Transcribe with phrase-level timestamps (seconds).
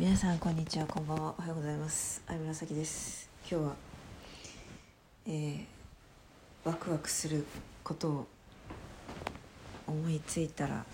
[0.00, 2.22] 皆さんこんにちはこんばんはおはようございます。
[2.26, 3.28] あいむらさきです。
[3.46, 3.72] 今日は
[5.26, 5.64] えー、
[6.64, 7.44] ワクワクする
[7.84, 8.26] ことを
[9.86, 10.86] 思いついたら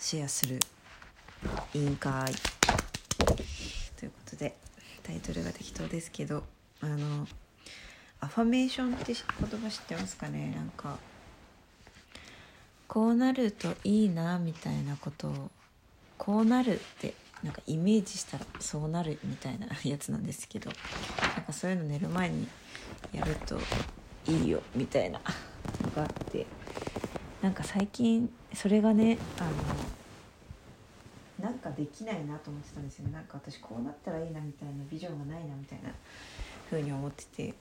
[0.00, 0.58] シェアする
[1.74, 2.32] 委員会。
[3.96, 4.56] ということで
[5.04, 6.42] タイトルが適当ですけど
[6.80, 7.28] あの
[8.18, 10.52] アファメーションって言葉知ってますかね？
[10.56, 10.98] なんか
[12.88, 15.50] こうなるといいなみたいなことを
[16.18, 20.70] こうなるってなんかイメージしたらそうなるみたいなやつなんですけど
[21.36, 22.46] なんかそういうの寝る前に
[23.12, 23.58] やると
[24.28, 25.20] いいよみたいな
[25.82, 26.46] のがあって
[27.42, 29.50] なんか最近それがねあの
[31.48, 33.14] なんかできないなと思ってたんですよね。
[33.14, 35.90] なんか私こうなったらいいなみたいなビジョンがないなみたいな
[36.70, 37.54] 風に思ってて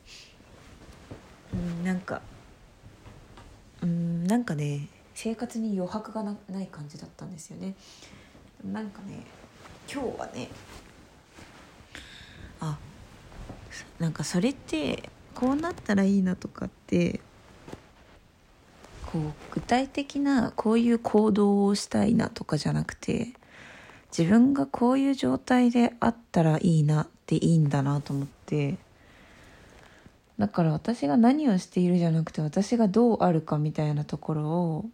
[1.51, 2.21] うんなんか
[3.81, 7.73] うんなんかね生活に余白がない感じだったんですよね。
[8.63, 9.25] なんかね
[9.89, 10.49] 今日はね
[12.59, 12.77] あ
[13.99, 17.21] なんかそれってこうなったらいいなとかって
[19.11, 23.33] こう具体的なこういう行動をしたいなとかじゃなくて
[24.17, 28.77] 自分がこういう状態であったらいいなっていいんだなと思って
[30.37, 34.85] だから私が何をしているじゃなくて私がどうあるかみたいなところを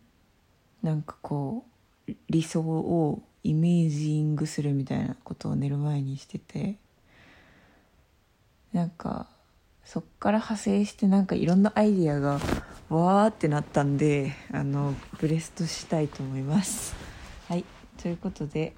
[0.83, 1.65] なんかこ
[2.07, 6.75] う理想をイメージングするみたいなことを寝る前にしてて。
[8.73, 9.27] なんか
[9.83, 12.33] そっから派生してなんかいろんなアイディアが
[12.89, 16.95] わーってなったんであのブレストしたいと思います。
[17.47, 17.65] はい
[18.01, 18.73] ということで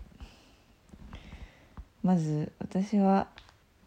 [2.04, 3.28] まず私は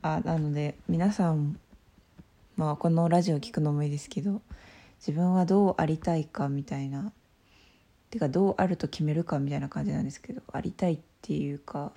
[0.03, 1.59] あなので皆さん
[2.57, 4.43] まあこのラジオ聞くのもいいですけど
[4.99, 7.13] 自分はどうありたいかみたいな
[8.13, 11.93] てかどうあると決めるかみたいな感じなんですけどありたいっていうか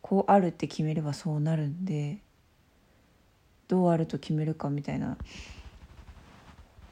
[0.00, 2.16] こうあるって決めればそうなるんで
[3.68, 5.18] どうあると決めるかみたいな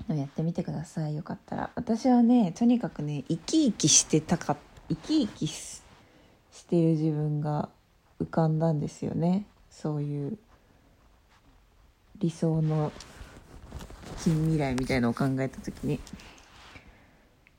[0.06, 1.17] のやってみてください。
[1.17, 1.70] よかったら。
[1.77, 4.57] 私はねとにかくね生き生きしてたか
[4.90, 5.83] 生き生きし
[6.68, 7.70] てる自分が
[8.20, 9.46] 浮かんだんですよね。
[9.70, 10.39] そういう
[12.18, 12.92] 理想の
[14.23, 15.98] 近未来みたいのを考えた時に。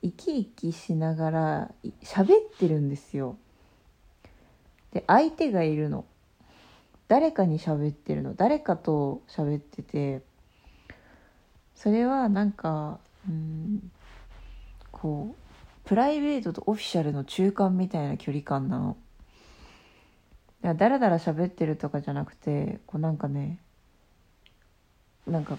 [0.01, 1.71] 生き生きしながら
[2.03, 3.37] 喋ってるんですよ。
[4.91, 6.05] で相手がいるの。
[7.07, 8.35] 誰かに喋ってるの。
[8.35, 10.21] 誰かと喋ってて。
[11.75, 13.91] それはなんかうん
[14.91, 18.97] こうプライベートとオフィシャルの中間みたいな距離感なの。
[20.61, 23.59] だらだら喋ってるとかじゃなくてこうなんかね
[25.25, 25.57] なんか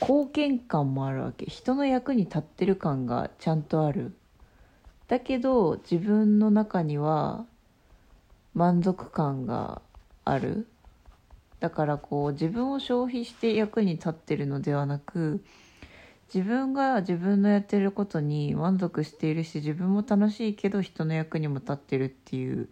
[0.00, 1.46] 貢献感もあるわけ。
[1.46, 4.14] 人の役に立ってる感がちゃんとある。
[5.08, 7.44] だけど自分の中には
[8.54, 9.82] 満足感が
[10.24, 10.66] ある。
[11.60, 15.44] だからこう自分を消費して役に立ってるのではなく
[16.34, 22.68] 自分が自分のやってることに満足しているし自分も楽しいけど人の役にも立ってるっていう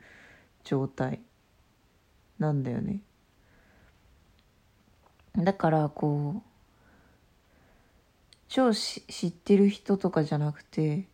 [0.64, 1.20] 状態
[2.38, 3.02] なんだよね。
[5.36, 6.49] だからこう
[8.50, 11.04] 超知ってる人とかじゃなくて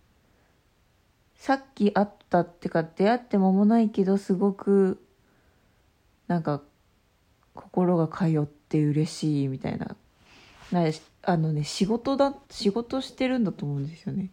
[1.37, 5.01] さっき会ったってか出会って間もないけどすごく
[6.29, 6.63] なんか
[7.55, 9.97] 心が通って嬉しいみたいな。
[10.73, 10.91] な
[11.23, 14.31] あのね仕事だ仕事してるんだと思うんですよね。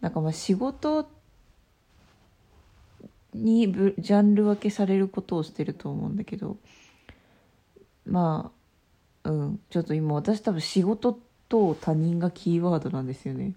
[0.00, 1.08] なんかまあ仕事
[3.34, 6.58] にジャンル分けされることをしてると思うんだけど
[8.06, 8.52] ま
[9.24, 13.52] あうんちょっと今私多分仕事と他人がキーワードなんですよね。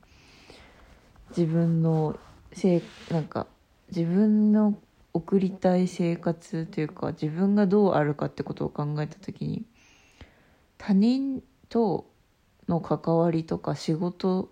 [1.29, 2.19] 自分の
[2.53, 3.47] せなんか
[3.89, 4.77] 自分の
[5.13, 9.65] 送りたい生活というか自分がどうあるかってことを考えた時に
[10.77, 12.05] 他人と
[12.67, 14.49] の関わりとか仕事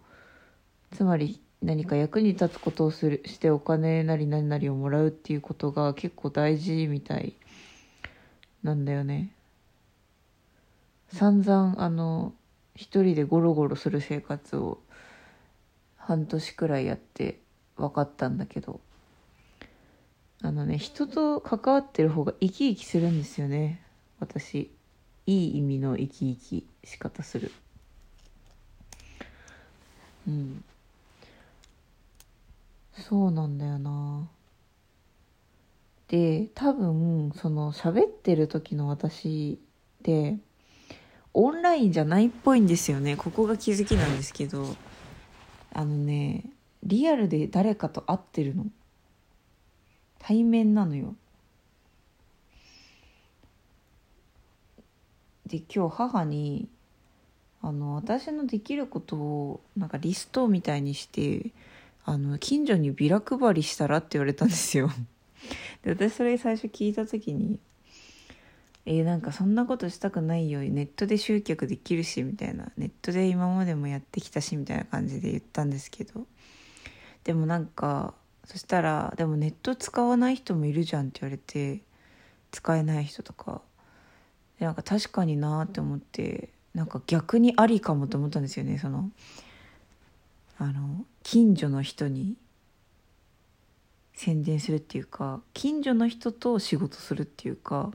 [0.91, 7.35] つまり何か役に立つことをするしてお金なり何なりをもらうっていうことが結構大事みたい
[8.63, 9.31] なんだよね。
[11.11, 12.33] 散々あの
[12.75, 14.79] 一人でゴロゴロする生活を
[15.97, 17.39] 半年くらいやって
[17.77, 18.79] 分かったんだけど
[20.41, 23.81] あのね人と関わってる方が生き生きするんですよね。
[24.19, 24.71] 私
[25.25, 27.51] いい意味の生き生き仕方する。
[30.27, 30.63] うん。
[32.93, 34.27] そうなんだよな。
[36.07, 39.59] で多分その喋ってる時の私
[40.01, 40.37] で
[41.33, 43.15] オンラインじゃないっぽいんですよね。
[43.15, 44.75] ここが気づきなんですけど。
[45.71, 46.45] あのね
[46.83, 48.65] リアルで誰かと会ってるの。
[50.19, 51.15] 対面なのよ。
[55.45, 56.69] で今日母に
[57.61, 61.51] あの私のできることをなんかリストみたいにして
[62.05, 64.89] あの近所にビラ配りしたらって言われたんですよ。
[65.83, 67.59] で私それ最初聞いた時に
[68.85, 70.61] えー、なんかそんなことしたくないよ。
[70.61, 72.71] ネットで集客できるしみたいな。
[72.77, 76.25] ネットで今までもやってきたしみたいな感じで言ったんですけど。
[77.23, 78.13] でもなんか
[78.45, 81.81] そしたらでもネット使わない人もいるじゃんって言われて
[82.51, 83.61] 使えない人とか。
[84.59, 88.77] なんか確かになって思ってなんか逆にありかもと思ったんですよね。
[88.77, 89.09] その
[90.57, 92.35] あの近所の人に
[94.13, 97.91] 宣伝するっていうか近所の人と仕事するっていうか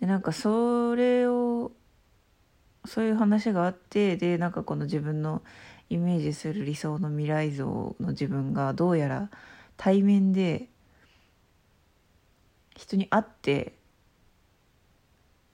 [0.00, 1.72] でなんかそれを
[2.86, 5.42] そういう話があってでなんかこの自分の
[5.90, 9.30] イメージする理想の未来像の自分がどうやら
[9.76, 10.68] 対面で
[12.76, 13.74] 人に会って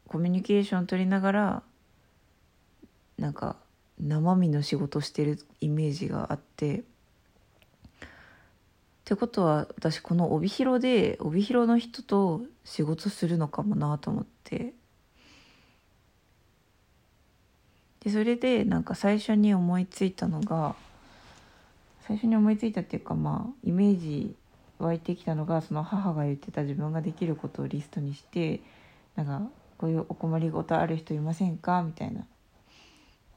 [0.07, 1.63] コミュニケーション取りながら
[3.19, 3.57] なんか
[3.99, 6.85] 生身の仕事してるイメージがあって
[9.07, 14.75] ってことは私この帯広で帯広の人と仕事するのかもなと思って。
[18.01, 20.75] でそれでなんか最初に思いついたのが
[22.01, 24.35] 最初に思いついたっていうかまあイメージ
[24.81, 28.61] 湧いてきたのがその母が言ってた自分ができることをリストにして
[29.15, 29.43] なんか
[29.79, 32.27] こういうお困りごとある人いませんかみたいな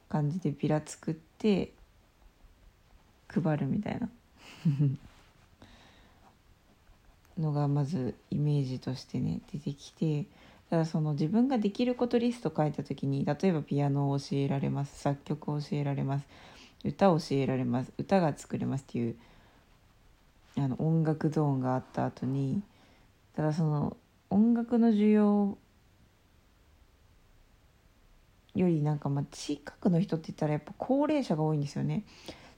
[0.09, 1.73] 感じでビラ作って
[3.27, 4.09] 配るみたいな。
[7.39, 10.25] のがまずイメージとしてね出てきて
[10.69, 16.25] だその自分ができることリスト書いた時に例えばピアノを教えられます作曲を教えられます
[16.83, 19.15] 歌を教えられます歌が作れますっていう
[20.57, 22.61] あの音楽ゾーンがあった後に
[23.35, 23.97] ただその
[24.29, 25.57] 音楽の需要
[28.55, 32.03] よりなんかまあ近くの人って言ったらやっぱ高齢者が多いんですよね。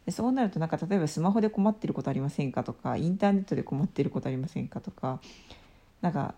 [0.05, 5.19] でそうなるとなんか例えばスマホで困ってることありませんかとかインターネットで困ってることありませんかとか
[6.01, 6.33] なんか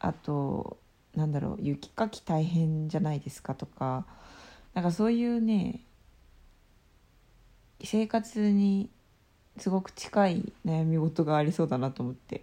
[0.00, 0.76] あと
[1.14, 4.04] なんだろう雪かき大変じゃないですかとか
[4.74, 5.80] なんかそういうね
[7.82, 8.90] 生活に
[9.56, 12.42] すごく近い悩み事がありそうだなと思って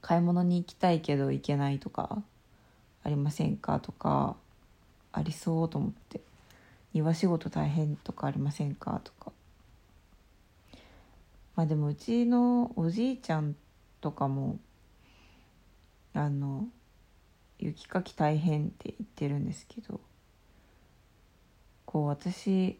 [0.00, 2.22] 買い物に行きたいけど行けないとか
[3.02, 4.36] ありませんかとか
[5.12, 6.20] ありそうと思って。
[6.96, 9.02] 庭仕事大変とかありませんか？
[9.04, 9.30] とか
[11.54, 13.54] まあでもうちのおじいちゃん
[14.00, 14.58] とかも
[16.14, 16.66] あの
[17.58, 20.00] 雪かき大変って言ってるんですけど
[21.84, 22.78] こう私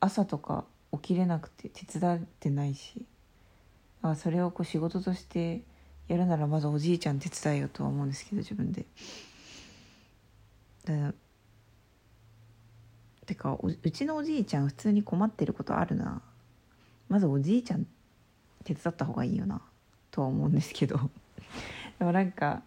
[0.00, 3.04] 朝とか起きれなくて手伝ってないし
[4.00, 5.60] あそれをこう仕事として
[6.08, 8.86] やるならまずおじいちゃん手伝えよとは思うんですけど自分で。
[10.86, 11.12] だ
[13.26, 16.22] てかうちのおじいちゃん普通に困ってることあるな。
[17.08, 17.86] まずおじいちゃん
[18.64, 19.60] 手伝った方がいいよな。
[20.10, 20.98] とは思うんですけど。
[21.98, 22.62] でもなんか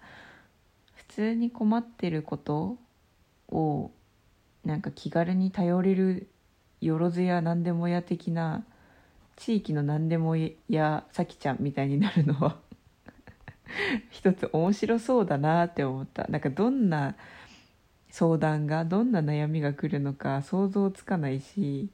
[0.96, 2.78] 普通に困ってること
[3.50, 3.92] を
[4.63, 6.30] なんか気軽に頼れる
[6.81, 8.63] よろずや何でも屋的な
[9.36, 10.36] 地域の何でも
[10.69, 12.57] 屋さきちゃんみたいになるのは
[14.10, 16.28] 一つ面白そうだなって思った。
[16.28, 17.16] なんかどんな
[18.16, 21.90] 相談がどんな悩みが来るのか想像つかないし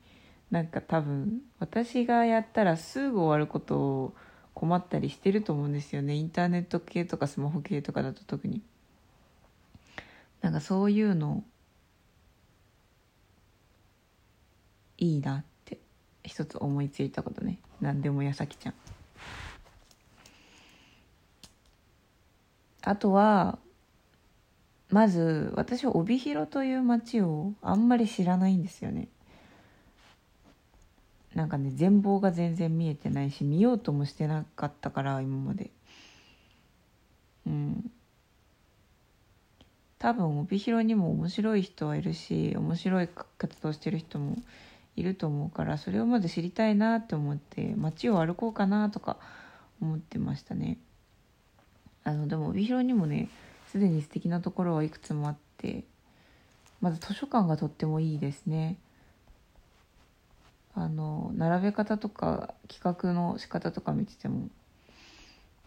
[0.51, 4.13] なんか多分私がやったらすぐ終わることを
[4.53, 6.13] 困ったりしてると思うんですよね。
[6.13, 8.61] インターネット系とかスマホ系とかだと特に。
[10.41, 11.43] なんかそういうの
[14.99, 15.79] いいなって
[16.23, 17.57] 一つ思いついたことね。
[17.79, 18.73] 何でもやさきちゃん。
[22.83, 23.57] あとは
[24.91, 29.07] まず私は帯広という町をあんまり知らないんですよね。
[31.33, 35.71] なんかね全貌が全然見えてないし見ようともしてなかったから今まで。
[37.47, 37.91] うん。
[39.97, 43.07] 多分帯広にも面白い人はいるし面白い
[43.37, 44.35] 活動してる人も
[44.95, 49.17] いると思うからそれをまず知りたいなって思って街を歩こうかなとか
[49.79, 50.79] 思ってましたね。
[52.03, 53.29] あのでも帯広にもね
[53.71, 55.85] すでに素敵なところはいくつもあって
[56.81, 58.77] まず図書館がとってもいいですね
[60.75, 64.49] あの並べ方とか企画の仕方とか見てても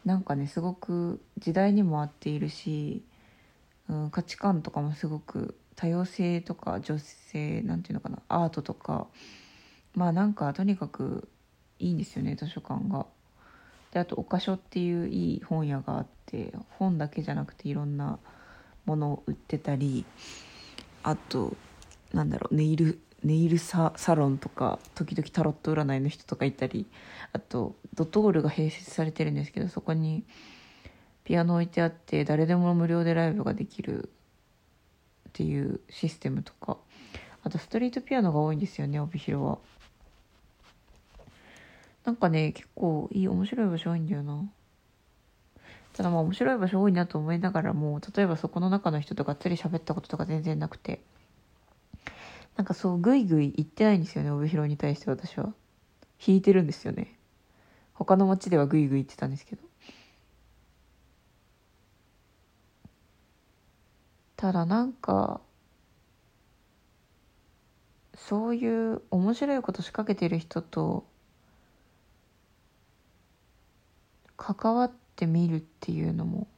[0.04, 3.02] なんかねすごく時代にも合っているし、
[3.88, 9.06] うん、価値観とかもすごく多様性とか女性なんていうのかなアートとか
[9.94, 11.26] まあなんかとにかく
[11.78, 13.06] いいんですよね図書館が。
[13.92, 16.23] であと「おかしょ」っていういい本屋があって
[16.78, 18.18] 本だけじゃなくていろんな
[18.86, 20.04] ものを売ってたり
[21.02, 21.56] あと
[22.12, 26.86] なんだろうネイルネイルササロンとか時々タロット占いの人とかいたり
[27.32, 30.24] あとドトールが併設されてるんですけどそこに
[31.24, 34.10] ピアノ置いてあって誰でも無料でライブができる
[35.30, 36.76] っていうシステムとか
[37.42, 39.58] あとストリートピアノが多いんですよね帯広は。
[42.04, 44.44] なんかね結構いい面白い場所多いんだよな。
[45.94, 51.00] ただまあ面白い場所多いなと思いながらも例えばそこの中の人とがっつり喋ったこととか全然なくて。
[52.56, 55.52] なんかそうグイグイ言ってないんですよね帯広に対して私は。
[56.24, 57.18] 引いてるんですよね。
[57.94, 59.62] 他の町ではグイグイ言ってたんですけど。
[64.36, 65.40] ただなんか
[68.16, 71.04] そういう面白いこと仕掛けてる人と
[74.36, 76.48] 関わってみるっていうのも。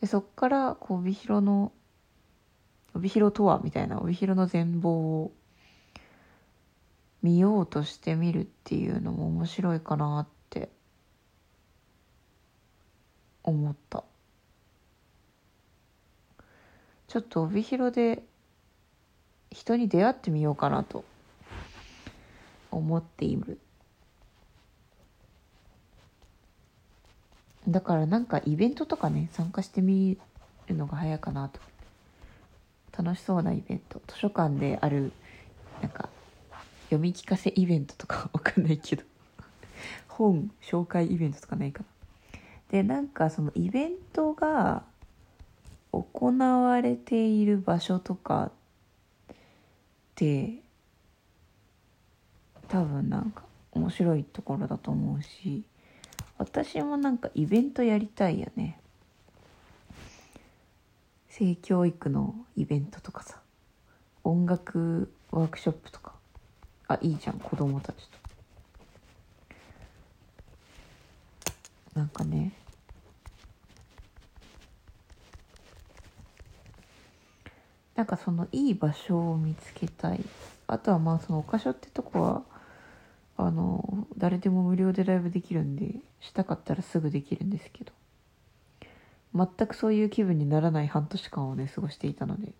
[0.00, 1.72] でそっからこう帯広の
[2.94, 5.32] 帯広とはみたいな帯広の全貌を
[7.22, 10.70] 見ようとしてみるっていうのも面白いかなって
[13.42, 14.04] 思った。
[17.08, 18.22] ちょっと帯広で
[19.50, 21.04] 人に出会ってみようかなと
[22.70, 23.58] 思っている。
[27.68, 30.16] だからなんかイベントとかね参加してみ
[30.66, 31.60] るのが早いかなと。
[32.96, 34.00] 楽しそうなイベント。
[34.08, 35.12] 図書館である
[35.82, 36.08] なんか
[36.84, 39.04] 読み聞かせイベントとか わかんないけど。
[40.08, 41.86] 本紹介イベントとかないかな。
[42.70, 44.82] でなんかそのイベントが
[45.92, 48.50] 行われている場所とか
[49.32, 49.34] っ
[50.14, 50.62] て
[52.68, 55.64] 多分なんか面白いところだと思うし
[56.38, 58.80] 私もなんかイベントやりたいよね。
[61.28, 63.40] 性教育のイベントとかさ。
[64.22, 66.14] 音楽ワークショップとか。
[66.86, 68.08] あいいじゃん子供たち
[71.92, 71.98] と。
[71.98, 72.52] なんかね。
[77.96, 80.24] なんかそのいい場所を見つけたい。
[80.68, 82.42] あとはまあその岡所ってとこは
[83.36, 85.96] あの誰でも無料でライブできるんで。
[86.20, 87.92] したかったらすぐできるんですけど。
[89.34, 92.52] 全くそういう気分にならない半年間をね過ごしていたので。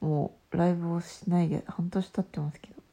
[0.00, 2.85] もうライブをしないで半年経ってますけど。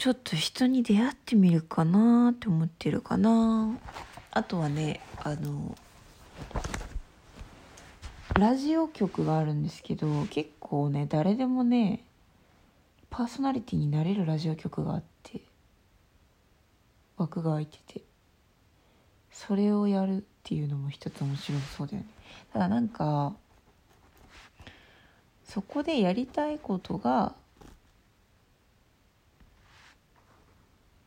[0.00, 3.78] ちょっと人に出会ってみるかなって思ってるかな
[4.30, 5.76] あとはねあの
[8.38, 12.02] ラジオ局があるんですけど結構ね誰でもね
[13.10, 15.42] パーソナリティになれるラジオ局があって
[17.18, 18.00] 枠が空いてて
[19.30, 22.08] それをやるっていうのも一つ面白そうだよね。
[22.54, 23.34] ただなんか
[25.44, 27.34] そこでやりたいことが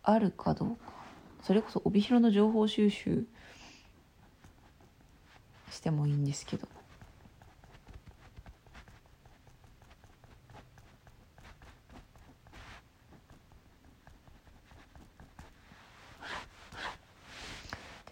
[0.04, 0.94] あるかどうか。
[1.42, 3.26] それこそ帯広の情報収集
[5.70, 6.68] してもいいんですけど。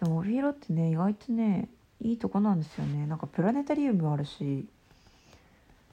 [0.00, 1.68] でも帯広ってね意外とね
[2.00, 3.06] いいとこなんですよね。
[3.06, 4.66] なんかプラネタリウムあるし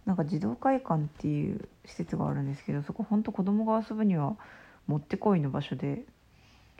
[0.05, 4.35] なんか児童会館っていう施設があるんですけどそこほんと子供が遊ぶには
[4.89, 6.03] もってこいの場所で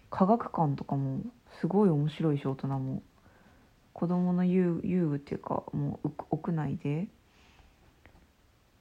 [0.10, 1.22] 科学館とかも
[1.62, 3.04] すごい面白いし大人も
[3.94, 7.08] 子供の遊遊具っていうかもう屋内で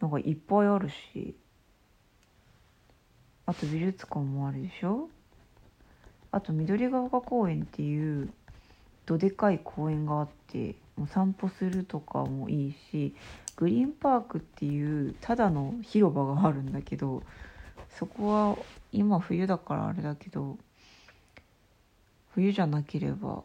[0.01, 1.37] なんかいっぱいあるし
[3.45, 5.11] あと美術館もあるでしょ？
[6.33, 8.31] あと緑が丘公園っていう
[9.05, 13.15] どでかい公園があってもう散歩するとかもいいし
[13.57, 17.23] グリーンパークっていうただの広場があるんだけど
[17.97, 18.57] そこは
[18.93, 20.57] 今冬だからあれだけど
[22.35, 23.43] 冬じゃなければ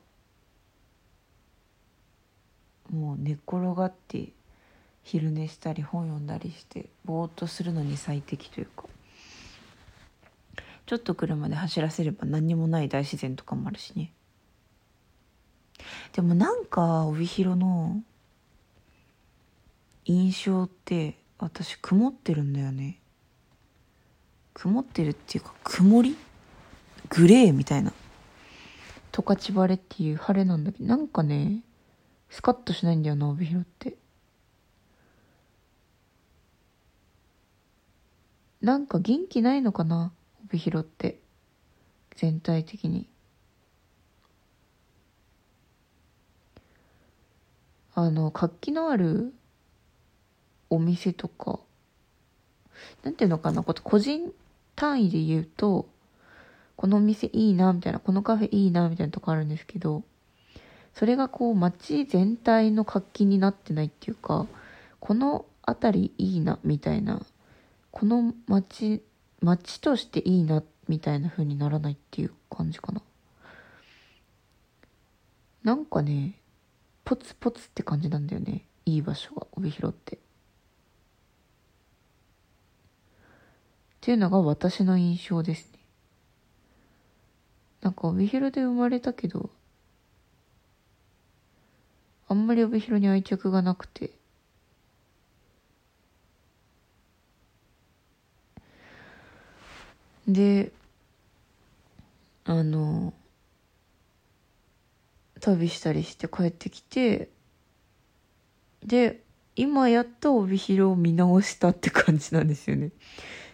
[2.92, 4.30] もう寝っ転がって
[5.04, 8.84] 昼寝したり本読んだりしてぼーっとするのに最適というか。
[10.86, 14.12] ちょっと車で走らせれば何にもない大自然とかもあるしね。
[16.14, 18.04] でもなんか帯広の
[20.06, 23.00] 印象って私曇ってるんだよね。
[24.54, 26.16] 曇ってるっていうか曇り？
[27.10, 27.92] グレーみたいな。
[29.12, 31.62] 十勝晴れっていう晴れなんだけどなんかね
[32.30, 33.96] スカッとしないんだよな帯広って。
[38.62, 40.12] なんか元気ないのかな
[40.50, 41.20] 帯広って。
[42.16, 43.08] 全体的に。
[47.96, 49.34] あの活気のある
[50.70, 51.60] お店とか
[53.04, 54.34] なんていうのかなこと個人
[54.76, 55.88] 単位で言うと
[56.76, 60.04] このお店いいなみたいなこのカフェいいなみたいなとこあるんですけど
[60.94, 64.48] それがこう街全体の活気になってないっていうか
[65.00, 67.22] この辺りいいなみたいな
[67.92, 69.02] この街
[69.42, 73.02] 街としていいなみたいな風にならないっていう感じかな。
[75.64, 76.40] なんかね
[77.06, 80.20] ポツポツって感じなんだよねいい場所が帯広って。
[84.04, 85.80] っていうのが私の印象ですね。
[87.80, 89.50] なんか帯広で生まれたけど
[92.28, 94.10] あんまり帯広に愛着がなくて。
[100.28, 100.74] で
[102.44, 103.14] あの
[105.40, 107.30] 旅したりして帰ってきて
[108.86, 109.22] で
[109.56, 112.92] 今やっと帯広を見直したって感じなんですよね。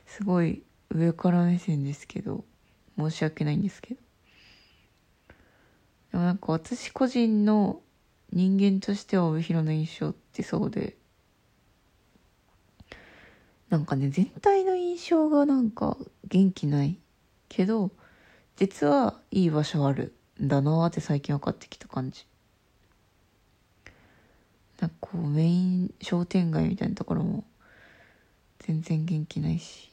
[0.09, 2.43] すごい上から目線ですけど
[2.97, 4.01] 申し訳ないんですけど。
[6.11, 7.81] でもなんか私個人の
[8.31, 10.97] 人間としては帯広の印象ってそうで
[13.69, 15.95] なんかね全体の印象がなんか
[16.27, 16.97] 元気ない
[17.47, 17.91] けど
[18.55, 22.25] 実はいい場所あるんだなーって最近分かってきた感じ。
[24.79, 27.43] なんかこうメイン商店街みたいなところも
[28.59, 29.89] 全然元気ないし。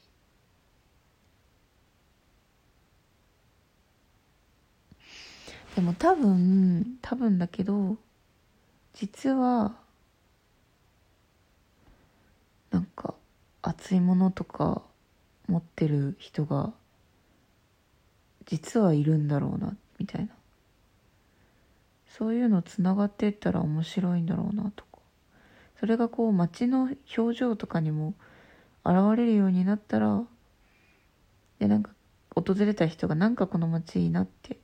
[5.76, 7.98] でも多分多分だけど
[8.94, 9.76] 実は
[12.70, 13.12] なんか
[13.60, 14.80] 熱いものとか
[15.46, 16.72] 持ってる人が
[18.46, 20.28] 実はいるんだろうなみたいな。
[22.08, 25.00] そういうのつながっていったら面白いんだろうなとか。
[25.78, 28.14] それがこう街の表情とかにも
[28.86, 30.22] 現れるようになったら
[31.58, 31.90] でなんか
[32.34, 34.56] 訪れた人がなんかこの街いいなって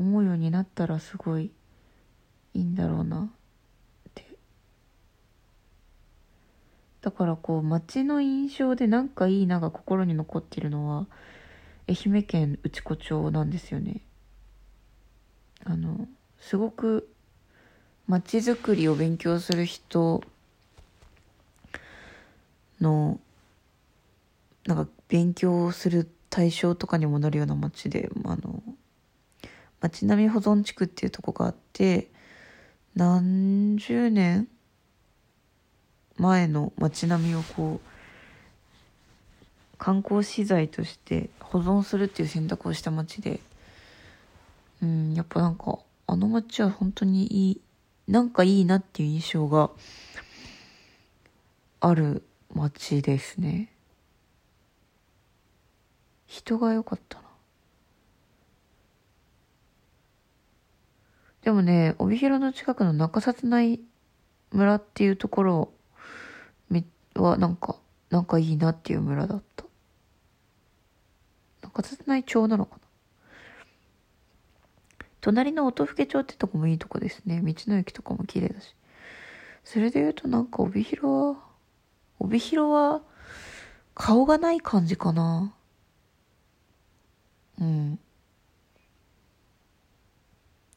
[0.00, 1.50] 思うようになったらすごい
[2.54, 3.30] いいんだろうな。
[4.08, 4.24] って。
[7.02, 11.06] だからこう街の印象でなんかいいなが心に残ってるのは
[11.88, 14.00] 愛媛県内子町なんですよね。
[15.64, 16.08] あの
[16.38, 17.08] すごく
[18.08, 20.22] 街づくりを勉強する人
[22.80, 23.20] の
[24.66, 28.62] なんか勉強する対象とかにもなるような街であの
[29.80, 32.10] 町並み保存地区っていうとこがあって
[32.94, 34.48] 何十年
[36.16, 37.90] 前の町並みをこう
[39.78, 43.40] 観光資材として保存するっていう選択をした町で
[44.82, 47.60] うんやっぱなんかあの町は本当にいい
[48.08, 49.70] なんかいいなっていう印象が
[51.80, 53.72] ある町ですね。
[56.26, 57.29] 人が良かったな。
[61.50, 63.80] でもね、帯広の近くの中札内
[64.52, 65.72] 村っていうところ
[67.16, 67.74] はなんか、
[68.08, 69.64] なんかいいなっていう村だった。
[71.62, 72.82] 中札内町なのかな？
[75.20, 77.42] 隣の音更町ってとこもいいとこですね。
[77.44, 78.76] 道の駅とかも綺麗だし。
[79.64, 81.44] それで言うとなんか帯広は、
[82.20, 83.02] 帯広は
[83.96, 85.52] 顔がない感じかな。
[87.60, 87.98] うん。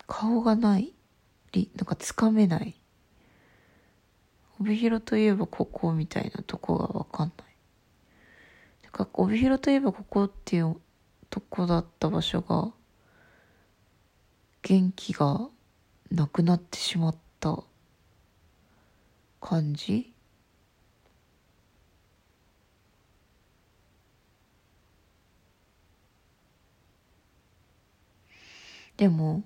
[0.07, 0.93] 顔がない
[1.53, 2.75] なんかつかめない。
[4.59, 7.47] 帯広といえばここみたいなとこが分かんない。
[8.81, 10.77] てか帯広といえばここっていう
[11.29, 12.71] とこだった場所が
[14.61, 15.47] 元気が
[16.11, 17.63] なくなってしまった
[19.41, 20.13] 感じ？
[28.95, 29.43] でも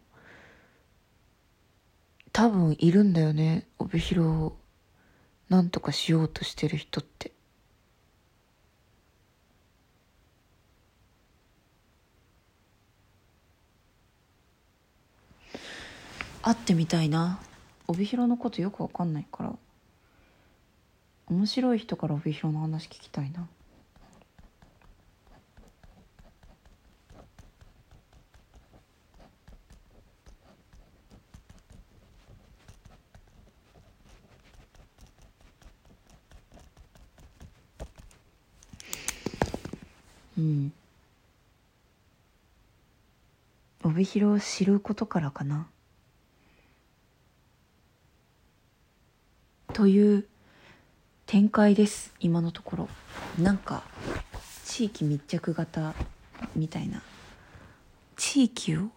[2.38, 4.56] 多分いるんだよね帯広を。
[5.50, 7.32] なんとかしようとしてる人って。
[16.44, 17.40] 会ってみたいな。
[17.88, 19.56] 帯広のことよくわかんないから。
[21.32, 23.48] 面白い人から帯広の話聞きたいな。
[40.38, 40.74] うん。
[43.84, 45.68] 帯広を知ることからかな。
[49.74, 50.26] という
[51.26, 52.90] 展開です今のところ。
[53.40, 53.84] なんか
[54.66, 55.94] 地域密着型
[56.56, 57.02] みたいな。
[58.16, 58.90] 地域を？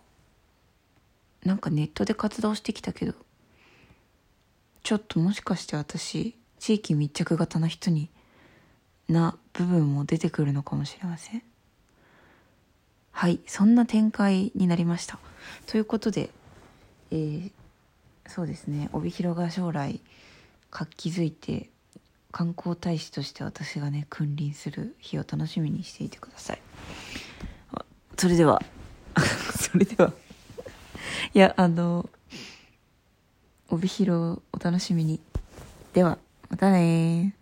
[1.44, 3.14] なんかネットで活動してきたけど。
[4.82, 8.10] ちょっともしかして私地域密着型な人に
[9.10, 11.42] な部分も出てくるのかもしれません。
[13.12, 15.18] はいそんな展開になりました。
[15.66, 16.30] ということで
[17.10, 17.50] えー、
[18.28, 20.00] そうですね帯広が将来
[20.70, 21.68] 活気づいて
[22.30, 26.60] 観光大使として私がね君臨する日を楽しみにしていてください。
[28.16, 28.62] それでは
[29.58, 30.12] それでは
[31.32, 32.08] いやあの
[33.70, 35.20] 帯広お楽しみに。
[35.92, 36.18] では
[36.48, 37.34] またね